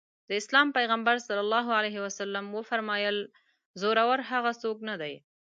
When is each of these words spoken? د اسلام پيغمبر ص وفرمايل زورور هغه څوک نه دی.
د 0.29 0.31
اسلام 0.41 0.67
پيغمبر 0.77 1.15
ص 1.25 1.27
وفرمايل 2.57 3.17
زورور 3.81 4.19
هغه 4.31 4.51
څوک 4.61 4.77
نه 4.89 4.95
دی. 5.01 5.13